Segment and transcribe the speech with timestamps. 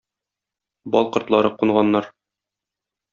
[0.95, 2.09] Бал кортлары кунганнар.